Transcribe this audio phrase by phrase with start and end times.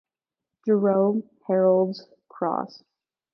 [0.65, 2.81] Jerome, Harold's Cross.